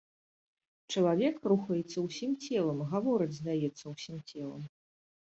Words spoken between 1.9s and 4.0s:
ўсім целам, гаворыць, здаецца,